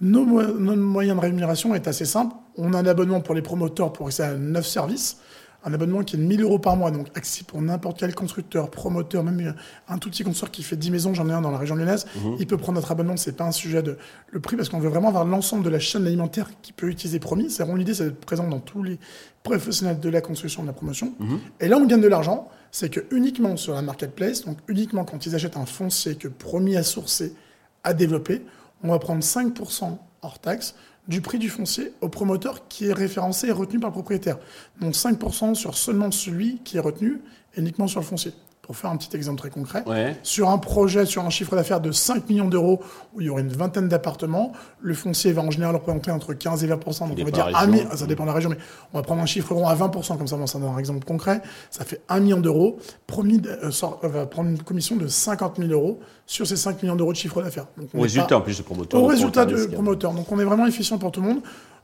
Nos, 0.00 0.24
nos, 0.24 0.76
moyens 0.76 1.16
de 1.16 1.22
rémunération 1.22 1.74
est 1.74 1.86
assez 1.88 2.04
simple. 2.04 2.34
On 2.56 2.72
a 2.72 2.78
un 2.78 2.86
abonnement 2.86 3.20
pour 3.20 3.34
les 3.34 3.42
promoteurs 3.42 3.92
pour 3.92 4.06
accéder 4.06 4.28
à 4.28 4.34
9 4.34 4.66
services 4.66 5.18
un 5.64 5.72
abonnement 5.72 6.02
qui 6.02 6.16
est 6.16 6.18
de 6.18 6.24
1000 6.24 6.42
euros 6.42 6.58
par 6.58 6.76
mois, 6.76 6.90
donc 6.90 7.08
accès 7.14 7.42
pour 7.44 7.60
n'importe 7.62 7.98
quel 7.98 8.14
constructeur, 8.14 8.70
promoteur, 8.70 9.24
même 9.24 9.54
un 9.88 9.98
tout 9.98 10.10
petit 10.10 10.22
constructeur 10.22 10.50
qui 10.50 10.62
fait 10.62 10.76
10 10.76 10.90
maisons, 10.90 11.14
j'en 11.14 11.28
ai 11.28 11.32
un 11.32 11.40
dans 11.40 11.50
la 11.50 11.58
région 11.58 11.74
lyonnaise, 11.74 12.06
mhm. 12.16 12.36
il 12.38 12.46
peut 12.46 12.58
prendre 12.58 12.76
notre 12.76 12.92
abonnement, 12.92 13.16
c'est 13.16 13.36
pas 13.36 13.44
un 13.44 13.52
sujet 13.52 13.82
de 13.82 13.96
le 14.30 14.40
prix, 14.40 14.56
parce 14.56 14.68
qu'on 14.68 14.78
veut 14.78 14.90
vraiment 14.90 15.08
avoir 15.08 15.24
l'ensemble 15.24 15.64
de 15.64 15.70
la 15.70 15.78
chaîne 15.78 16.06
alimentaire 16.06 16.50
qui 16.62 16.72
peut 16.72 16.88
utiliser 16.88 17.18
Promis. 17.18 17.50
C'est 17.50 17.62
vraiment 17.62 17.78
l'idée, 17.78 17.94
c'est 17.94 18.04
d'être 18.04 18.20
présent 18.20 18.46
dans 18.46 18.60
tous 18.60 18.82
les 18.82 18.98
professionnels 19.42 20.00
de 20.00 20.08
la 20.08 20.20
construction, 20.20 20.62
de 20.62 20.66
la 20.66 20.72
promotion. 20.74 21.14
Mhm. 21.18 21.38
Et 21.60 21.68
là, 21.68 21.78
on 21.78 21.86
gagne 21.86 22.02
de 22.02 22.08
l'argent, 22.08 22.48
c'est 22.70 22.90
que 22.90 23.00
uniquement 23.10 23.56
sur 23.56 23.74
la 23.74 23.82
marketplace, 23.82 24.44
donc 24.44 24.58
uniquement 24.68 25.04
quand 25.04 25.24
ils 25.26 25.34
achètent 25.34 25.56
un 25.56 25.66
foncier 25.66 26.16
que 26.16 26.28
Promis 26.28 26.76
a 26.76 26.82
sourcé, 26.82 27.34
a 27.84 27.94
développé, 27.94 28.42
on 28.82 28.88
va 28.88 28.98
prendre 28.98 29.22
5% 29.22 29.96
hors 30.22 30.38
taxe 30.38 30.74
du 31.08 31.20
prix 31.20 31.38
du 31.38 31.50
foncier 31.50 31.92
au 32.00 32.08
promoteur 32.08 32.66
qui 32.68 32.86
est 32.86 32.92
référencé 32.92 33.48
et 33.48 33.52
retenu 33.52 33.78
par 33.78 33.90
le 33.90 33.94
propriétaire. 33.94 34.38
Donc 34.80 34.94
5% 34.94 35.54
sur 35.54 35.76
seulement 35.76 36.10
celui 36.10 36.58
qui 36.64 36.76
est 36.76 36.80
retenu 36.80 37.20
uniquement 37.56 37.86
sur 37.86 38.00
le 38.00 38.06
foncier 38.06 38.32
pour 38.64 38.76
faire 38.76 38.90
un 38.90 38.96
petit 38.96 39.14
exemple 39.14 39.38
très 39.38 39.50
concret, 39.50 39.84
sur 40.22 40.48
un 40.48 40.56
projet, 40.56 41.04
sur 41.04 41.22
un 41.22 41.28
chiffre 41.28 41.54
d'affaires 41.54 41.82
de 41.82 41.92
5 41.92 42.30
millions 42.30 42.48
d'euros, 42.48 42.80
où 43.12 43.20
il 43.20 43.26
y 43.26 43.30
aurait 43.30 43.42
une 43.42 43.52
vingtaine 43.52 43.88
d'appartements, 43.88 44.52
le 44.80 44.94
foncier 44.94 45.32
va 45.32 45.42
en 45.42 45.50
général 45.50 45.74
représenter 45.74 46.10
entre 46.10 46.32
15 46.32 46.64
et 46.64 46.68
20% 46.68 47.08
donc 47.08 47.18
on 47.20 47.24
va 47.24 47.30
dire 47.30 47.50
1 47.54 47.94
ça 47.94 48.06
dépend 48.06 48.22
de 48.22 48.28
la 48.28 48.34
région, 48.34 48.48
mais 48.48 48.56
on 48.94 48.98
va 48.98 49.02
prendre 49.02 49.20
un 49.20 49.26
chiffre 49.26 49.54
rond 49.54 49.68
à 49.68 49.74
20% 49.74 50.16
comme 50.16 50.26
ça, 50.26 50.36
donne 50.36 50.64
un 50.64 50.78
exemple 50.78 51.04
concret, 51.04 51.42
ça 51.70 51.84
fait 51.84 52.00
1 52.08 52.20
million 52.20 52.40
d'euros, 52.40 52.78
promis 53.06 53.42
euh, 53.46 53.70
euh, 53.70 54.08
va 54.08 54.24
prendre 54.24 54.48
une 54.48 54.62
commission 54.62 54.96
de 54.96 55.08
50 55.08 55.58
000 55.58 55.70
euros 55.70 56.00
sur 56.24 56.46
ces 56.46 56.56
5 56.56 56.82
millions 56.82 56.96
d'euros 56.96 57.12
de 57.12 57.18
chiffre 57.18 57.42
d'affaires. 57.42 57.66
Au 57.92 58.00
résultat 58.00 58.38
en 58.38 58.40
plus 58.40 58.56
de 58.56 58.62
promoteur. 58.62 59.02
Au 59.02 59.06
résultat 59.06 59.44
de 59.44 59.66
promoteur, 59.66 60.14
donc 60.14 60.32
on 60.32 60.38
est 60.38 60.44
vraiment 60.44 60.66
efficient 60.66 60.96
pour 60.96 61.12
tout 61.12 61.20
le 61.20 61.28
monde. 61.28 61.42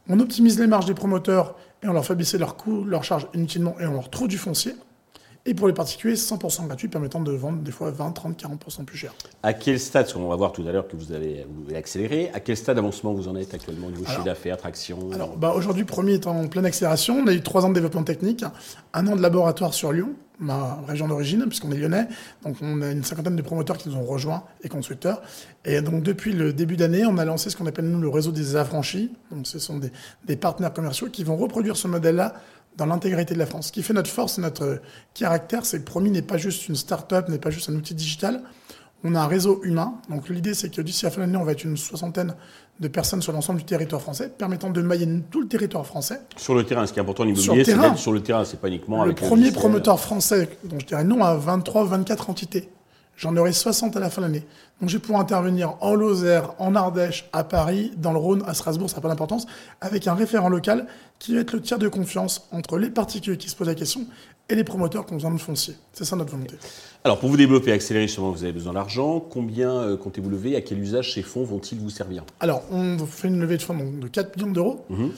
On 0.09 0.19
optimise 0.19 0.59
les 0.59 0.67
marges 0.67 0.87
des 0.87 0.95
promoteurs 0.95 1.57
et 1.83 1.89
on 1.89 1.93
leur 1.93 2.07
fait 2.07 2.15
baisser 2.15 2.39
leurs 2.39 2.57
coûts, 2.57 2.85
leurs 2.85 3.05
charges 3.05 3.27
inutilement 3.35 3.77
et 3.81 3.87
on 3.87 3.93
leur 3.93 4.09
trouve 4.09 4.29
du 4.29 4.39
foncier. 4.39 4.75
Et 5.47 5.55
pour 5.55 5.69
les 5.69 5.73
particuliers, 5.73 6.17
100% 6.17 6.67
gratuit, 6.67 6.89
permettant 6.89 7.21
de 7.21 7.33
vendre 7.33 7.63
des 7.63 7.71
fois 7.71 7.91
20, 7.91 8.13
30, 8.13 8.43
40% 8.43 8.85
plus 8.85 8.99
cher. 8.99 9.15
À 9.43 9.55
quel 9.55 9.81
stade, 9.81 10.05
parce 10.05 10.13
qu'on 10.13 10.29
va 10.29 10.37
voir 10.37 10.53
tout 10.53 10.63
à 10.69 10.73
l'heure 10.73 10.87
que 10.87 10.97
vous 10.97 11.13
avez, 11.13 11.47
accéléré, 11.75 12.31
à 12.35 12.41
quel 12.41 12.59
stade 12.59 12.77
d'avancement 12.77 13.15
vous 13.15 13.27
en 13.27 13.37
êtes 13.37 13.55
actuellement 13.55 13.87
au 13.87 13.91
niveau 13.91 14.05
chiffre 14.05 14.25
d'affaires, 14.25 14.59
traction 14.59 15.11
Alors, 15.13 15.37
bah, 15.39 15.55
aujourd'hui, 15.57 15.85
premier 15.85 16.15
est 16.15 16.27
en 16.27 16.47
pleine 16.47 16.67
accélération. 16.67 17.23
On 17.25 17.27
a 17.27 17.33
eu 17.33 17.41
trois 17.41 17.65
ans 17.65 17.71
de 17.71 17.75
développement 17.75 18.03
technique, 18.03 18.45
un 18.93 19.07
an 19.07 19.17
de 19.17 19.23
laboratoire 19.23 19.73
sur 19.73 19.93
Lyon, 19.93 20.11
ma 20.41 20.79
région 20.87 21.09
d'origine, 21.09 21.47
puisqu'on 21.47 21.73
est 21.73 21.79
lyonnais. 21.79 22.07
Donc, 22.45 22.57
on 22.61 22.83
a 22.83 22.91
une 22.91 23.03
cinquantaine 23.03 23.37
de 23.37 23.43
promoteurs 23.43 23.79
qui 23.79 23.89
nous 23.89 23.97
ont 23.97 24.05
rejoints 24.05 24.43
et 24.63 24.69
constructeurs. 24.69 25.23
Et 25.65 25.81
donc, 25.81 26.03
depuis 26.03 26.33
le 26.33 26.53
début 26.53 26.77
d'année, 26.77 27.07
on 27.07 27.17
a 27.17 27.25
lancé 27.25 27.49
ce 27.49 27.57
qu'on 27.57 27.67
appelle, 27.67 27.87
nous, 27.87 28.01
le 28.01 28.09
réseau 28.11 28.31
des 28.31 28.57
affranchis. 28.57 29.11
Donc, 29.31 29.47
ce 29.47 29.59
sont 29.59 29.79
des, 29.79 29.91
des 30.27 30.37
partenaires 30.37 30.75
commerciaux 30.75 31.09
qui 31.09 31.25
vont 31.25 31.37
reproduire 31.37 31.79
ce 31.79 31.89
modèle-là 31.89 32.35
dans 32.81 32.87
l'intégrité 32.87 33.35
de 33.35 33.39
la 33.39 33.47
France. 33.47 33.67
Ce 33.67 33.73
qui 33.73 33.83
fait 33.83 33.93
notre 33.93 34.11
force, 34.11 34.39
notre 34.39 34.81
caractère, 35.13 35.67
c'est 35.67 35.81
que 35.81 35.85
Promis 35.85 36.11
n'est 36.11 36.23
pas 36.23 36.39
juste 36.39 36.67
une 36.69 36.77
start-up, 36.77 37.29
n'est 37.29 37.39
pas 37.39 37.51
juste 37.51 37.69
un 37.69 37.75
outil 37.75 37.95
digital. 37.95 38.43
On 39.05 39.15
a 39.15 39.21
un 39.21 39.27
réseau 39.27 39.61
humain. 39.65 39.95
Donc 40.09 40.31
l'idée, 40.31 40.55
c'est 40.55 40.75
que 40.75 40.81
d'ici 40.81 41.05
à 41.05 41.09
la 41.09 41.15
fin 41.15 41.21
de 41.21 41.27
l'année, 41.27 41.37
on 41.37 41.45
va 41.45 41.53
être 41.53 41.65
une 41.65 41.77
soixantaine 41.77 42.35
de 42.81 42.89
personnes 42.89 43.21
sur 43.21 43.33
l'ensemble 43.33 43.59
du 43.59 43.67
territoire 43.67 44.01
français, 44.01 44.33
permettant 44.37 44.71
de 44.71 44.81
mailler 44.81 45.07
tout 45.31 45.43
le 45.43 45.49
territoire 45.49 45.87
français. 45.87 46.23
Sur 46.37 46.55
le 46.55 46.65
terrain, 46.65 46.87
ce 46.87 46.95
qui 46.95 46.99
est 46.99 47.03
important 47.03 47.25
en 47.25 47.27
immobilier, 47.27 47.65
c'est 47.65 47.79
d'être 47.79 47.99
sur 47.99 48.13
le 48.13 48.23
terrain, 48.23 48.47
c'est 48.47 48.59
pas 48.59 48.69
uniquement 48.69 49.05
le 49.05 49.15
premier 49.15 49.53
promoteur 49.53 50.01
français, 50.01 50.49
dont 50.65 50.79
je 50.79 50.87
dirais 50.87 51.05
non 51.05 51.23
à 51.23 51.37
23 51.37 51.85
24 51.85 52.31
entités. 52.31 52.71
J'en 53.21 53.37
aurai 53.37 53.53
60 53.53 53.95
à 53.99 54.01
la 54.01 54.09
fin 54.09 54.23
de 54.23 54.27
l'année. 54.27 54.47
Donc 54.81 54.89
je 54.89 54.97
vais 54.97 55.01
pouvoir 55.03 55.21
intervenir 55.21 55.75
en 55.81 55.95
Lozère, 55.95 56.55
en 56.59 56.75
Ardèche, 56.75 57.29
à 57.35 57.45
Paris, 57.45 57.93
dans 57.99 58.13
le 58.13 58.19
Rhône, 58.19 58.43
à 58.47 58.55
Strasbourg, 58.55 58.89
ça 58.89 58.97
n'a 58.97 59.03
pas 59.03 59.09
d'importance, 59.09 59.47
avec 59.83 60.07
un 60.07 60.15
référent 60.15 60.49
local 60.49 60.87
qui 61.19 61.35
va 61.35 61.43
être 61.43 61.53
le 61.53 61.61
tiers 61.61 61.79
de 61.79 61.87
confiance 61.89 62.49
entre 62.51 62.79
les 62.79 62.89
particuliers 62.89 63.37
qui 63.37 63.51
se 63.51 63.57
posent 63.57 63.67
la 63.67 63.75
question 63.75 64.07
et 64.49 64.55
les 64.55 64.65
promoteurs 64.65 65.05
qui 65.05 65.13
ont 65.13 65.17
besoin 65.17 65.33
de 65.33 65.39
foncier. 65.39 65.75
C'est 65.93 66.07
ça 66.07 66.17
notre 66.17 66.31
volonté. 66.31 66.57
Alors 67.05 67.19
pour 67.19 67.29
vous 67.29 67.37
développer 67.37 67.69
et 67.69 67.73
accélérer, 67.75 68.07
justement, 68.07 68.31
vous 68.31 68.43
avez 68.43 68.55
besoin 68.55 68.73
d'argent. 68.73 69.21
Combien 69.21 69.71
euh, 69.71 69.97
comptez-vous 69.99 70.31
lever? 70.31 70.57
À 70.57 70.63
quel 70.63 70.79
usage 70.79 71.13
ces 71.13 71.23
fonds 71.23 71.45
vont-ils 71.45 71.79
vous 71.79 71.91
servir? 71.91 72.25
Alors 72.41 72.63
on 72.73 72.97
fait 73.05 73.29
une 73.29 73.39
levée 73.39 73.59
de 73.59 73.63
fonds 73.63 73.75
de 73.75 74.09
4 74.09 74.35
millions 74.39 74.53
d'euros. 74.53 74.87
Mhm. 74.89 75.11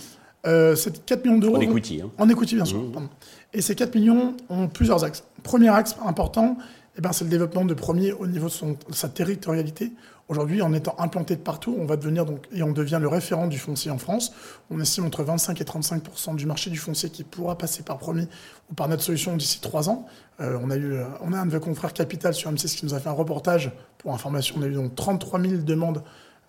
Euh, 0.48 0.74
4 1.06 1.24
millions 1.24 1.38
d'euros. 1.38 1.56
En 1.56 1.60
equity. 1.60 2.00
Hein. 2.02 2.10
En 2.18 2.28
equity, 2.28 2.56
bien 2.56 2.64
sûr. 2.64 2.80
Mhm. 2.80 3.08
Et 3.54 3.62
ces 3.62 3.76
4 3.76 3.94
millions 3.94 4.34
ont 4.50 4.66
plusieurs 4.66 5.04
axes. 5.04 5.22
Premier 5.44 5.68
axe 5.68 5.94
important, 6.04 6.56
eh 6.96 7.00
ben, 7.00 7.12
c'est 7.12 7.24
le 7.24 7.30
développement 7.30 7.64
de 7.64 7.74
premier 7.74 8.12
au 8.12 8.26
niveau 8.26 8.48
de, 8.48 8.52
son, 8.52 8.76
sa 8.90 9.08
territorialité. 9.08 9.92
Aujourd'hui, 10.28 10.62
en 10.62 10.72
étant 10.72 10.94
implanté 10.98 11.36
de 11.36 11.40
partout, 11.40 11.76
on 11.78 11.84
va 11.84 11.96
devenir 11.96 12.24
donc, 12.24 12.46
et 12.52 12.62
on 12.62 12.72
devient 12.72 12.98
le 13.00 13.08
référent 13.08 13.46
du 13.46 13.58
foncier 13.58 13.90
en 13.90 13.98
France. 13.98 14.32
On 14.70 14.78
estime 14.80 15.04
entre 15.04 15.22
25 15.22 15.60
et 15.60 15.64
35% 15.64 16.36
du 16.36 16.46
marché 16.46 16.70
du 16.70 16.78
foncier 16.78 17.10
qui 17.10 17.24
pourra 17.24 17.56
passer 17.56 17.82
par 17.82 17.98
premier 17.98 18.28
ou 18.70 18.74
par 18.74 18.88
notre 18.88 19.02
solution 19.02 19.36
d'ici 19.36 19.60
trois 19.60 19.88
ans. 19.88 20.06
Euh, 20.40 20.58
on, 20.62 20.70
a 20.70 20.76
eu, 20.76 20.92
euh, 20.92 21.04
on 21.22 21.32
a 21.32 21.38
un 21.38 21.46
de 21.46 21.50
vos 21.50 21.60
confrères 21.60 21.92
Capital 21.92 22.34
sur 22.34 22.52
M6 22.52 22.76
qui 22.76 22.84
nous 22.86 22.94
a 22.94 23.00
fait 23.00 23.08
un 23.08 23.12
reportage 23.12 23.72
pour 23.98 24.14
information. 24.14 24.56
On 24.58 24.62
a 24.62 24.66
eu 24.66 24.74
donc 24.74 24.94
33 24.94 25.40
000 25.40 25.62
demandes 25.62 26.02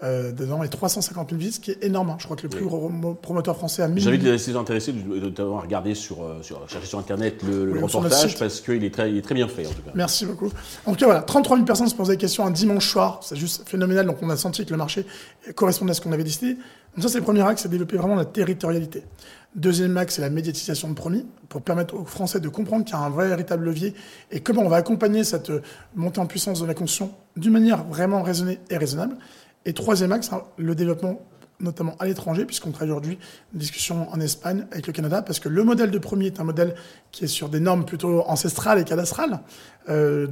euh, 0.04 0.32
dedans 0.34 0.64
et 0.64 0.70
350 0.70 1.30
000 1.30 1.40
visites, 1.40 1.56
ce 1.56 1.60
qui 1.62 1.72
est 1.72 1.84
énorme. 1.84 2.10
Hein. 2.10 2.18
Je 2.20 2.26
crois 2.26 2.36
que 2.36 2.44
le 2.44 2.50
plus 2.50 2.66
gros 2.66 2.92
promoteur 3.22 3.56
français 3.56 3.84
a 3.84 3.88
mis. 3.88 4.02
J'invite 4.02 4.24
les 4.24 4.56
intéressés 4.56 4.92
de 4.92 5.42
regarder 5.44 5.96
sur, 5.96 6.24
euh, 6.24 6.42
sur, 6.42 6.68
chercher 6.68 6.88
sur 6.88 7.00
Internet 7.00 7.42
le, 7.48 7.80
reportage 7.82 8.38
parce 8.38 8.60
qu'il 8.60 8.84
est, 8.84 8.94
très, 8.94 9.16
est 9.16 9.22
très 9.22 9.36
bien 9.36 9.48
fait 9.48 9.66
en 9.66 9.70
tout 9.70 9.82
cas. 9.82 9.92
Merci 9.94 10.26
beaucoup. 10.26 10.52
En 10.86 10.92
tout 10.92 11.00
cas, 11.00 11.06
voilà, 11.06 11.22
33 11.22 11.58
000 11.58 11.66
personnes 11.66 11.88
se 11.88 11.96
posaient 11.96 12.14
des 12.14 12.18
questions 12.18 12.46
un 12.46 12.52
dimanche 12.52 12.90
soir. 12.90 13.20
C'est 13.22 13.38
juste 13.38 13.68
phénoménal. 13.68 14.06
Donc 14.06 14.18
on 14.22 14.30
a 14.30 14.36
senti 14.36 14.66
que 14.66 14.72
le 14.72 14.78
marché 14.78 15.06
correspondait 15.56 15.92
à 15.92 15.94
ce 15.94 16.02
qu'on 16.02 16.12
avait 16.12 16.26
décidé. 16.26 16.58
Donc 16.96 17.04
ça, 17.04 17.10
c'est 17.10 17.20
le 17.20 17.24
premier 17.24 17.42
axe, 17.42 17.62
c'est 17.62 17.70
développer 17.70 17.98
vraiment 17.98 18.16
la 18.16 18.26
territorialité. 18.26 19.04
Deuxième 19.56 19.96
axe, 19.98 20.16
c'est 20.16 20.22
la 20.22 20.30
médiatisation 20.30 20.90
de 20.90 20.96
promis, 20.96 21.26
pour 21.48 21.62
permettre 21.62 21.96
aux 21.96 22.06
Français 22.06 22.40
de 22.40 22.50
comprendre 22.50 22.86
qu'il 22.86 22.96
y 22.96 22.98
a 22.98 23.02
un 23.02 23.10
vrai, 23.10 23.28
véritable 23.28 23.66
levier 23.66 23.94
et 24.32 24.42
comment 24.42 24.64
on 24.64 24.70
va 24.70 24.78
accompagner 24.78 25.24
cette 25.24 25.52
montée 25.96 26.20
en 26.20 26.26
puissance 26.26 26.60
de 26.60 26.66
la 26.66 26.74
construction 26.74 27.12
d'une 27.38 27.54
manière 27.54 27.84
vraiment 27.84 28.22
raisonnée 28.22 28.60
et 28.70 28.78
raisonnable. 28.78 29.16
Et 29.66 29.74
troisième 29.74 30.12
axe, 30.12 30.32
hein, 30.34 30.44
le 30.58 30.76
développement 30.76 31.22
notamment 31.60 31.96
à 32.00 32.06
l'étranger, 32.06 32.46
puisqu'on 32.46 32.72
travaille 32.72 32.92
aujourd'hui 32.92 33.18
une 33.54 33.60
discussion 33.60 34.12
en 34.12 34.20
Espagne 34.20 34.66
avec 34.72 34.88
le 34.88 34.94
Canada, 34.94 35.22
parce 35.22 35.40
que 35.40 35.50
le 35.50 35.64
modèle 35.64 35.92
de 35.92 35.98
premier 35.98 36.28
est 36.28 36.40
un 36.40 36.44
modèle 36.44 36.76
qui 37.12 37.24
est 37.24 37.28
sur 37.28 37.50
des 37.50 37.60
normes 37.60 37.86
plutôt 37.86 38.24
ancestrales 38.28 38.80
et 38.80 38.84
cadastrales, 38.84 39.40
euh, 39.90 40.28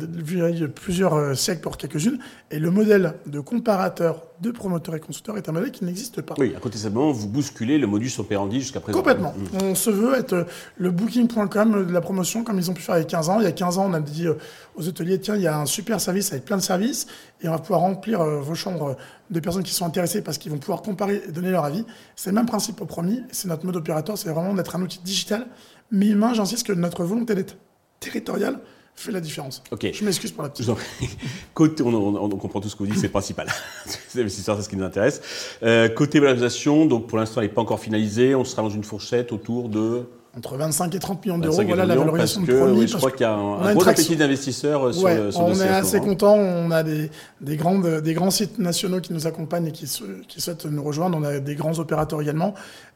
plusieurs 0.76 1.14
euh, 1.14 1.34
siècles 1.34 1.62
pour 1.62 1.78
quelques-unes, 1.78 2.20
et 2.52 2.60
le 2.60 2.70
modèle 2.70 3.14
de 3.26 3.40
comparateur 3.40 4.24
de 4.42 4.50
promoteur 4.50 4.96
et 4.96 5.00
constructeur 5.00 5.38
est 5.38 5.48
un 5.48 5.52
modèle 5.52 5.72
qui 5.72 5.86
n'existe 5.86 6.22
pas. 6.22 6.34
Oui, 6.40 6.54
à 6.58 6.60
côté 6.60 6.76
de 6.76 6.82
simplement, 6.82 7.12
vous 7.12 7.28
bousculez 7.28 7.78
le 7.78 7.86
modus 7.86 8.12
operandi 8.18 8.60
jusqu'à 8.60 8.80
présent. 8.80 8.98
Complètement. 8.98 9.34
Mm. 9.34 9.64
On 9.64 9.76
se 9.76 9.92
veut 9.92 10.16
être 10.16 10.48
le 10.78 10.92
booking.com 10.92 11.86
de 11.86 11.94
la 11.94 12.02
promotion, 12.02 12.44
comme 12.44 12.58
ils 12.58 12.70
ont 12.72 12.74
pu 12.74 12.82
faire 12.82 12.98
il 12.98 13.02
y 13.02 13.04
a 13.04 13.06
15 13.06 13.30
ans. 13.30 13.40
Il 13.40 13.44
y 13.44 13.48
a 13.48 13.52
15 13.52 13.78
ans, 13.78 13.86
on 13.88 13.94
a 13.94 14.00
dit 14.00 14.28
euh, 14.28 14.34
aux 14.76 14.88
hôteliers, 14.88 15.20
tiens, 15.20 15.36
il 15.36 15.44
y 15.44 15.48
a 15.48 15.60
un 15.60 15.68
super 15.68 16.02
service 16.02 16.32
avec 16.32 16.46
plein 16.46 16.58
de 16.58 16.62
services, 16.62 17.06
et 17.42 17.48
on 17.48 17.52
va 17.52 17.60
pouvoir 17.60 17.82
remplir 17.82 18.22
euh, 18.22 18.42
vos 18.42 18.56
chambres 18.56 18.98
de 19.30 19.40
personnes 19.40 19.64
qui 19.64 19.74
sont 19.74 19.86
intéressées 19.86 20.24
parce 20.24 20.40
qu'ils 20.40 20.52
vont 20.52 20.58
pouvoir 20.58 20.82
comparer 20.82 21.22
et 21.28 21.32
donner 21.32 21.52
leur 21.52 21.64
avis. 21.64 21.86
C'est 22.16 22.32
le 22.32 22.36
même 22.36 22.48
principe 22.48 22.82
au 22.82 22.86
premier, 22.86 23.22
c'est 23.32 23.48
notre 23.48 23.66
mode 23.66 23.76
opérateur, 23.76 24.18
c'est 24.18 24.30
vraiment 24.30 24.56
d'être 24.56 24.76
un 24.76 24.82
outil 24.82 25.00
digital, 25.04 25.46
mais 25.92 26.08
humain, 26.08 26.34
j'insiste 26.34 26.66
que 26.66 26.74
notre 26.74 27.04
volonté 27.04 27.36
d'être 27.36 27.58
territoriale 28.00 28.60
fait 29.01 29.12
la 29.12 29.22
différence. 29.22 29.63
Ok. 29.72 29.88
Je 29.93 30.05
m'excuse 30.05 30.31
pour 30.31 30.43
la 30.43 30.50
petite. 30.50 30.70
côté, 31.53 31.84
on, 31.84 32.29
comprend 32.29 32.62
tout 32.62 32.70
ce 32.70 32.75
que 32.75 32.84
vous 32.84 32.88
dites, 32.88 32.98
c'est 32.98 33.08
le 33.08 33.12
principal. 33.12 33.48
c'est 34.08 34.27
ce 34.27 34.70
qui 34.70 34.75
nous 34.75 34.86
intéresse. 34.86 35.22
Euh, 35.63 35.89
côté 35.89 36.20
valorisation, 36.20 36.86
donc 36.86 37.08
pour 37.08 37.17
l'instant, 37.17 37.41
elle 37.41 37.48
n'est 37.48 37.53
pas 37.53 37.62
encore 37.62 37.79
finalisée. 37.79 38.36
On 38.36 38.43
sera 38.43 38.62
dans 38.62 38.70
une 38.70 38.84
fourchette 38.84 39.31
autour 39.31 39.70
de 39.70 40.05
entre 40.38 40.55
25 40.55 40.96
et 40.96 41.00
30 41.00 41.25
millions 41.25 41.38
d'euros. 41.38 41.62
Voilà 41.62 41.86
la 41.86 41.96
valorisation 41.96 42.41
de 42.41 42.53
produit. 42.53 42.88
je 42.88 42.96
crois 42.96 43.12
qu'il 43.12 43.22
y 43.22 43.25
a 43.25 43.34
un, 43.34 43.74
gros 43.74 43.88
appétit 43.88 44.15
d'investisseurs 44.15 44.88
euh, 44.88 44.93
sur, 44.93 45.10
le, 45.10 45.29
On 45.38 45.53
est 45.53 45.67
assez 45.67 46.00
content. 46.00 46.36
On 46.36 46.72
a 46.72 46.84
des, 46.84 47.12
des, 47.41 47.58
grandes, 47.58 48.00
des 48.00 48.13
grands 48.13 48.31
sites 48.31 48.58
nationaux 48.58 49.01
qui 49.01 49.12
nous 49.12 49.27
accompagnent 49.27 49.67
et 49.67 49.72
qui, 49.74 49.86
qui 50.29 50.41
souhaitent 50.41 50.65
nous 50.65 50.84
rejoindre. 50.84 51.17
On 51.17 51.24
a 51.24 51.39
des 51.39 51.55
grands 51.55 51.77
opérateurs 51.79 52.22
également. 52.22 52.53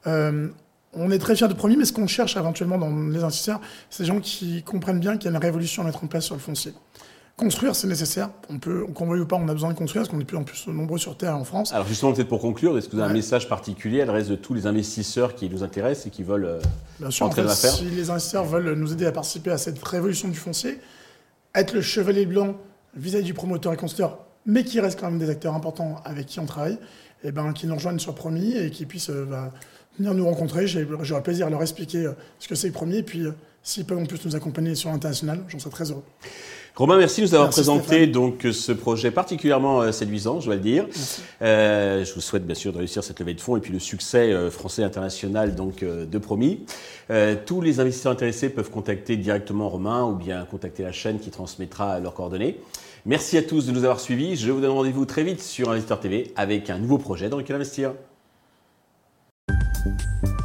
Euh, 0.08 0.48
on 0.96 1.12
est 1.12 1.20
très 1.20 1.36
fiers 1.36 1.48
de 1.48 1.54
Promis, 1.54 1.78
mais 1.78 1.86
ce 1.86 1.94
qu'on 1.94 2.08
cherche 2.08 2.38
éventuellement 2.38 2.78
dans 2.78 2.90
les 2.90 3.24
investisseurs, 3.24 3.62
c'est 3.90 4.04
des 4.04 4.08
gens 4.08 4.20
qui 4.20 4.64
comprennent 4.64 5.00
bien 5.00 5.18
qu'il 5.18 5.26
y 5.26 5.34
a 5.34 5.38
une 5.38 5.44
révolution 5.44 5.84
à 5.84 5.86
mettre 5.86 6.04
en 6.04 6.08
place 6.08 6.26
sur 6.26 6.36
le 6.36 6.42
foncier. 6.42 6.74
Construire, 7.38 7.76
c'est 7.76 7.88
nécessaire. 7.88 8.30
On 8.50 8.60
peut, 8.60 8.86
qu'on 8.94 9.08
veuille 9.08 9.20
ou 9.20 9.26
pas, 9.26 9.36
on 9.36 9.48
a 9.50 9.54
besoin 9.54 9.70
de 9.70 9.78
construire 9.78 10.04
parce 10.04 10.10
qu'on 10.10 10.20
est 10.20 10.24
de 10.24 10.28
plus 10.28 10.38
en 10.38 10.44
plus 10.44 10.68
nombreux 10.68 10.98
sur 10.98 11.18
Terre 11.18 11.36
en 11.36 11.44
France. 11.44 11.74
Alors 11.74 11.86
justement, 11.86 12.14
peut-être 12.14 12.30
pour 12.30 12.40
conclure, 12.40 12.78
est-ce 12.78 12.88
que 12.88 12.96
vous 12.96 13.02
avez 13.02 13.12
un 13.12 13.14
message 13.14 13.50
particulier 13.50 14.02
à 14.02 14.06
l'adresse 14.06 14.30
de 14.30 14.36
tous 14.36 14.54
les 14.54 14.68
investisseurs 14.68 15.36
qui 15.36 15.50
nous 15.50 15.62
intéressent 15.62 16.08
et 16.08 16.10
qui 16.12 16.24
veulent 16.24 16.46
euh, 16.46 16.60
Bien 17.02 17.12
sûr, 17.12 17.26
entrer 17.26 17.44
en 17.44 17.50
fait, 17.50 17.68
Si 17.68 17.84
les 17.84 18.10
investisseurs 18.10 18.46
veulent 18.46 18.74
nous 18.76 18.94
aider 18.94 19.06
à 19.06 19.12
participer 19.12 19.52
à 19.52 19.58
cette 19.58 19.86
révolution 19.86 20.30
du 20.30 20.38
foncier, 20.38 20.80
être 21.54 21.74
le 21.74 21.82
chevalier 21.82 22.26
blanc 22.26 22.56
vis-à-vis 22.96 23.26
du 23.26 23.34
promoteur 23.34 23.74
et 23.74 23.78
constructeur, 23.78 24.20
mais 24.46 24.64
qui 24.64 24.80
reste 24.80 24.98
quand 24.98 25.10
même 25.10 25.20
des 25.20 25.30
acteurs 25.30 25.56
importants 25.56 26.02
avec 26.06 26.28
qui 26.28 26.40
on 26.40 26.46
travaille, 26.46 26.78
et 27.24 27.30
eh 27.30 27.32
ben, 27.32 27.52
qui 27.52 27.68
nous 27.68 27.76
rejoignent 27.76 28.00
sur 28.00 28.16
Promis 28.16 28.56
et 28.56 28.70
qui 28.70 28.86
puissent 28.86 29.10
euh, 29.10 29.26
bah, 29.26 29.52
venir 29.98 30.14
nous 30.14 30.26
rencontrer. 30.26 30.68
J'aurai 30.68 31.24
plaisir 31.24 31.48
à 31.48 31.50
leur 31.50 31.62
expliquer 31.62 32.06
euh, 32.06 32.12
ce 32.40 32.48
que 32.48 32.56
c'est 32.56 32.68
le 32.68 32.74
premier. 32.74 32.98
Et 32.98 33.04
puis, 33.04 33.22
euh, 33.22 33.32
s'ils 33.64 33.86
peuvent 33.86 33.98
en 33.98 34.06
plus 34.06 34.24
nous 34.26 34.36
accompagner 34.36 34.76
sur 34.76 34.90
l'international, 34.90 35.44
j'en 35.48 35.60
serai 35.60 35.72
très 35.72 35.92
heureux. 35.92 36.04
Romain, 36.76 36.98
merci 36.98 37.22
de 37.22 37.28
nous 37.28 37.36
avoir 37.36 37.50
présenté 37.52 38.06
donc 38.06 38.46
ce 38.52 38.74
projet 38.74 39.10
particulièrement 39.10 39.82
euh, 39.82 39.94
séduisant, 39.94 40.42
je 40.42 40.48
dois 40.48 40.56
le 40.56 40.62
dire. 40.62 40.86
je 41.40 42.14
vous 42.14 42.20
souhaite 42.20 42.46
bien 42.46 42.54
sûr 42.54 42.74
de 42.74 42.80
réussir 42.80 43.02
cette 43.02 43.18
levée 43.22 43.34
de 43.34 43.40
fonds 43.40 43.56
et 43.56 43.62
puis 43.62 43.72
le 43.72 43.80
succès 43.80 44.50
français 44.50 44.84
international 44.84 45.56
donc 45.56 45.86
de 45.86 46.18
promis. 46.18 46.66
tous 47.46 47.62
les 47.62 47.80
investisseurs 47.80 48.12
intéressés 48.12 48.50
peuvent 48.50 48.70
contacter 48.70 49.16
directement 49.16 49.70
Romain 49.70 50.04
ou 50.04 50.16
bien 50.16 50.44
contacter 50.44 50.84
la 50.84 50.92
chaîne 50.92 51.18
qui 51.18 51.30
transmettra 51.30 52.02
leurs 52.02 52.14
coordonnées. 52.14 52.60
Merci 53.06 53.38
à 53.38 53.44
tous 53.44 53.68
de 53.68 53.72
nous 53.72 53.86
avoir 53.86 54.02
suivis. 54.02 54.36
Je 54.36 54.52
vous 54.52 54.60
donne 54.60 54.72
rendez-vous 54.72 55.06
très 55.06 55.24
vite 55.24 55.42
sur 55.42 55.70
Investeur 55.70 56.02
TV 56.02 56.34
avec 56.36 56.70
un 56.70 56.80
nouveau 56.80 56.98
projet 56.98 57.30
dans 57.30 57.38
lequel 57.38 57.56
investir. 57.56 57.94
you 59.86 60.45